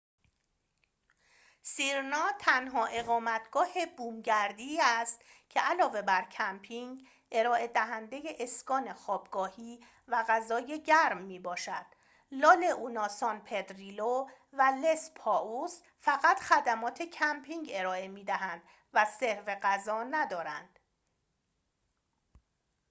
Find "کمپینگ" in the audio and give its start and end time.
6.23-7.07, 17.01-17.67